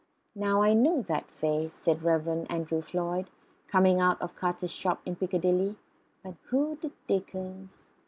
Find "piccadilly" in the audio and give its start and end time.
5.15-5.75